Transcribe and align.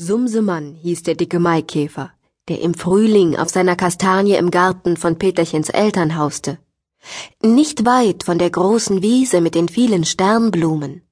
Sumsemann 0.00 0.76
hieß 0.76 1.02
der 1.02 1.16
dicke 1.16 1.40
Maikäfer, 1.40 2.12
der 2.46 2.60
im 2.60 2.74
Frühling 2.74 3.36
auf 3.36 3.48
seiner 3.48 3.74
Kastanie 3.74 4.36
im 4.36 4.52
Garten 4.52 4.96
von 4.96 5.18
Peterchens 5.18 5.70
Eltern 5.70 6.16
hauste. 6.16 6.58
Nicht 7.42 7.84
weit 7.84 8.22
von 8.22 8.38
der 8.38 8.50
großen 8.50 9.02
Wiese 9.02 9.40
mit 9.40 9.56
den 9.56 9.68
vielen 9.68 10.04
Sternblumen. 10.04 11.02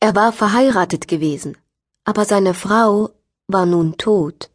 Er 0.00 0.16
war 0.16 0.32
verheiratet 0.32 1.06
gewesen, 1.06 1.56
aber 2.02 2.24
seine 2.24 2.52
Frau 2.52 3.10
war 3.46 3.64
nun 3.64 3.96
tot. 3.96 4.50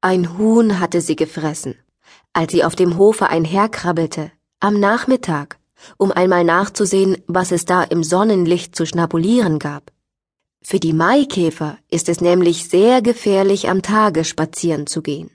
Ein 0.00 0.38
Huhn 0.38 0.80
hatte 0.80 1.02
sie 1.02 1.16
gefressen, 1.16 1.74
als 2.32 2.52
sie 2.52 2.64
auf 2.64 2.74
dem 2.74 2.96
Hofe 2.96 3.28
einherkrabbelte, 3.28 4.32
am 4.60 4.80
Nachmittag, 4.80 5.58
um 5.98 6.10
einmal 6.10 6.44
nachzusehen, 6.44 7.18
was 7.26 7.52
es 7.52 7.66
da 7.66 7.82
im 7.82 8.02
Sonnenlicht 8.02 8.74
zu 8.74 8.86
schnabulieren 8.86 9.58
gab. 9.58 9.92
Für 10.62 10.78
die 10.78 10.92
Maikäfer 10.92 11.78
ist 11.90 12.08
es 12.08 12.20
nämlich 12.20 12.68
sehr 12.68 13.02
gefährlich, 13.02 13.68
am 13.68 13.82
Tage 13.82 14.24
spazieren 14.24 14.86
zu 14.86 15.02
gehen. 15.02 15.30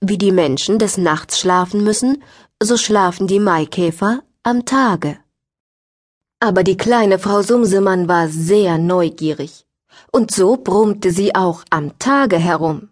Wie 0.00 0.18
die 0.18 0.32
Menschen 0.32 0.78
des 0.78 0.98
Nachts 0.98 1.40
schlafen 1.40 1.82
müssen, 1.82 2.22
so 2.62 2.76
schlafen 2.76 3.26
die 3.26 3.40
Maikäfer 3.40 4.22
am 4.42 4.64
Tage. 4.64 5.18
Aber 6.40 6.62
die 6.62 6.76
kleine 6.76 7.18
Frau 7.18 7.42
Sumsemann 7.42 8.06
war 8.06 8.28
sehr 8.28 8.78
neugierig, 8.78 9.66
und 10.12 10.30
so 10.30 10.56
brummte 10.56 11.10
sie 11.10 11.34
auch 11.34 11.64
am 11.70 11.98
Tage 11.98 12.38
herum. 12.38 12.90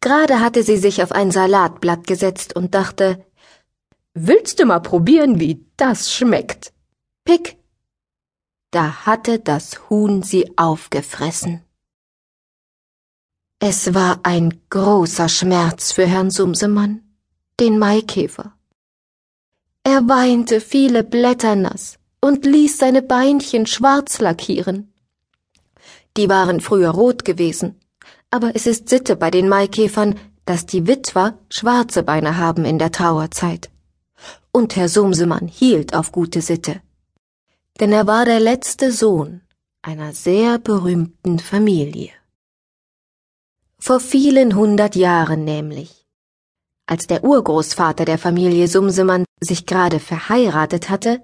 Gerade 0.00 0.40
hatte 0.40 0.62
sie 0.62 0.76
sich 0.76 1.02
auf 1.02 1.12
ein 1.12 1.30
Salatblatt 1.30 2.06
gesetzt 2.06 2.56
und 2.56 2.74
dachte, 2.74 3.24
Willst 4.14 4.58
du 4.58 4.64
mal 4.64 4.80
probieren, 4.80 5.40
wie 5.40 5.64
das 5.76 6.10
schmeckt? 6.10 6.72
Pick, 7.24 7.58
da 8.76 9.06
hatte 9.06 9.38
das 9.38 9.64
Huhn 9.88 10.22
sie 10.22 10.44
aufgefressen. 10.58 11.62
Es 13.58 13.94
war 13.94 14.20
ein 14.22 14.60
großer 14.68 15.30
Schmerz 15.30 15.92
für 15.92 16.06
Herrn 16.06 16.30
Sumsemann, 16.30 17.00
den 17.58 17.78
Maikäfer. 17.78 18.52
Er 19.82 20.06
weinte 20.08 20.60
viele 20.60 21.04
Blätter 21.04 21.56
nass 21.56 21.98
und 22.20 22.44
ließ 22.44 22.76
seine 22.76 23.00
Beinchen 23.00 23.64
schwarz 23.64 24.20
lackieren. 24.20 24.92
Die 26.18 26.28
waren 26.28 26.60
früher 26.60 26.90
rot 26.90 27.24
gewesen, 27.24 27.80
aber 28.30 28.54
es 28.56 28.66
ist 28.66 28.90
Sitte 28.90 29.16
bei 29.16 29.30
den 29.30 29.48
Maikäfern, 29.48 30.16
dass 30.44 30.66
die 30.66 30.86
Witwer 30.86 31.38
schwarze 31.48 32.02
Beine 32.02 32.36
haben 32.36 32.66
in 32.66 32.78
der 32.78 32.92
Trauerzeit. 32.92 33.70
Und 34.52 34.76
Herr 34.76 34.90
Sumsemann 34.90 35.48
hielt 35.48 35.94
auf 35.94 36.12
gute 36.12 36.42
Sitte 36.42 36.82
denn 37.80 37.92
er 37.92 38.06
war 38.06 38.24
der 38.24 38.40
letzte 38.40 38.92
Sohn 38.92 39.42
einer 39.82 40.12
sehr 40.12 40.58
berühmten 40.58 41.38
Familie. 41.38 42.10
Vor 43.78 44.00
vielen 44.00 44.56
hundert 44.56 44.96
Jahren 44.96 45.44
nämlich, 45.44 46.06
als 46.86 47.06
der 47.06 47.22
Urgroßvater 47.22 48.04
der 48.04 48.18
Familie 48.18 48.68
Sumsemann 48.68 49.24
sich 49.40 49.66
gerade 49.66 50.00
verheiratet 50.00 50.90
hatte, 50.90 51.22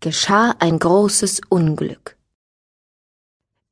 geschah 0.00 0.54
ein 0.58 0.78
großes 0.78 1.42
Unglück. 1.48 2.16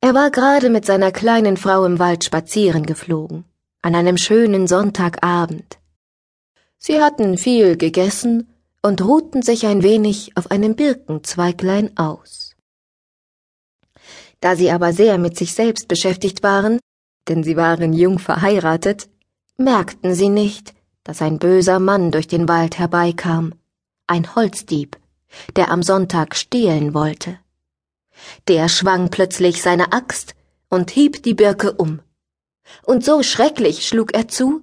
Er 0.01 0.13
war 0.13 0.29
gerade 0.29 0.69
mit 0.69 0.85
seiner 0.85 1.11
kleinen 1.11 1.57
Frau 1.57 1.83
im 1.83 1.99
Wald 1.99 2.23
spazieren 2.23 2.85
geflogen, 2.85 3.43
an 3.81 3.95
einem 3.95 4.17
schönen 4.17 4.67
Sonntagabend. 4.67 5.79
Sie 6.77 7.01
hatten 7.01 7.37
viel 7.37 7.75
gegessen 7.75 8.54
und 8.85 9.01
ruhten 9.01 9.41
sich 9.41 9.65
ein 9.65 9.81
wenig 9.81 10.37
auf 10.37 10.51
einem 10.51 10.75
Birkenzweiglein 10.75 11.97
aus. 11.97 12.55
Da 14.41 14.55
sie 14.55 14.69
aber 14.69 14.93
sehr 14.93 15.17
mit 15.17 15.35
sich 15.35 15.55
selbst 15.55 15.87
beschäftigt 15.87 16.43
waren, 16.43 16.79
denn 17.27 17.43
sie 17.43 17.57
waren 17.57 17.93
jung 17.93 18.19
verheiratet, 18.19 19.09
merkten 19.57 20.13
sie 20.13 20.29
nicht, 20.29 20.75
dass 21.03 21.23
ein 21.23 21.39
böser 21.39 21.79
Mann 21.79 22.11
durch 22.11 22.27
den 22.27 22.47
Wald 22.47 22.77
herbeikam, 22.77 23.55
ein 24.05 24.35
Holzdieb, 24.35 24.99
der 25.55 25.71
am 25.71 25.81
Sonntag 25.81 26.35
stehlen 26.35 26.93
wollte. 26.93 27.39
Der 28.47 28.69
schwang 28.69 29.09
plötzlich 29.09 29.63
seine 29.63 29.93
Axt 29.93 30.35
und 30.69 30.91
hieb 30.91 31.23
die 31.23 31.33
Birke 31.33 31.73
um. 31.73 32.01
Und 32.83 33.03
so 33.03 33.23
schrecklich 33.23 33.87
schlug 33.87 34.13
er 34.13 34.27
zu, 34.27 34.61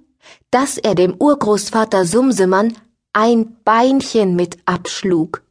dass 0.49 0.77
er 0.77 0.95
dem 0.95 1.13
Urgroßvater 1.13 2.05
Sumsemann 2.05 2.77
ein 3.13 3.55
Beinchen 3.63 4.35
mit 4.35 4.57
abschlug. 4.65 5.43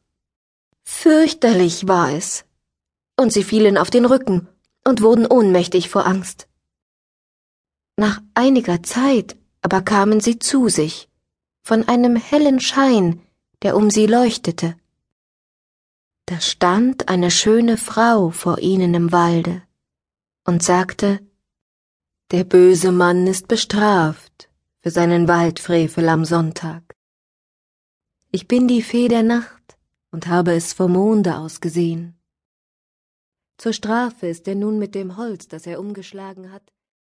Fürchterlich 0.85 1.89
war 1.89 2.13
es. 2.13 2.45
Und 3.17 3.33
sie 3.33 3.45
fielen 3.45 3.79
auf 3.79 3.91
den 3.91 4.05
Rücken 4.05 4.49
und 4.85 5.01
wurden 5.01 5.27
ohnmächtig 5.27 5.89
vor 5.89 6.07
Angst. 6.07 6.49
Nach 7.97 8.21
einiger 8.35 8.83
Zeit 8.83 9.37
aber 9.63 9.81
kamen 9.81 10.21
sie 10.21 10.39
zu 10.41 10.69
sich, 10.69 11.09
von 11.63 11.87
einem 11.87 12.17
hellen 12.17 12.59
Schein, 12.61 13.23
der 13.63 13.77
um 13.77 13.91
sie 13.91 14.07
leuchtete. 14.07 14.77
Da 16.27 16.41
stand 16.41 17.09
eine 17.09 17.31
schöne 17.31 17.77
Frau 17.77 18.31
vor 18.31 18.59
ihnen 18.59 18.95
im 18.95 19.13
Walde 19.13 19.63
und 20.45 20.63
sagte, 20.65 21.21
Der 22.33 22.43
böse 22.43 22.91
Mann 22.91 23.27
ist 23.29 23.47
bestraft 23.47 24.49
für 24.81 24.91
seinen 24.91 25.29
Waldfrevel 25.29 26.09
am 26.09 26.25
Sonntag. 26.25 26.83
Ich 28.35 28.49
bin 28.49 28.67
die 28.67 28.81
Fee 28.81 29.09
der 29.09 29.23
Nacht 29.23 29.77
und 30.11 30.27
habe 30.27 30.55
es 30.55 30.73
vom 30.73 30.93
Monde 30.93 31.37
aus 31.37 31.61
gesehen. 31.61 32.19
Zur 33.59 33.75
Strafe 33.75 34.27
ist 34.27 34.49
er 34.49 34.55
nun 34.55 34.79
mit 34.79 34.95
dem 34.95 35.19
Holz, 35.19 35.49
das 35.49 35.67
er 35.67 35.79
umgeschlagen 35.79 36.51
hat, 36.51 36.73